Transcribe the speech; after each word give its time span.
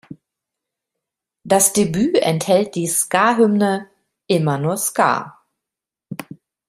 Das 1.43 1.73
Debüt 1.73 2.17
enthält 2.17 2.73
die 2.73 2.87
Ska-Hymne 2.87 3.87
"Immer 4.25 4.57
nur 4.57 4.75
Ska". 4.75 5.45